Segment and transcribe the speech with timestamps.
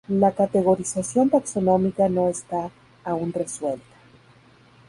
[0.09, 2.71] La categorización taxonómica no está
[3.03, 3.85] aún resuelta.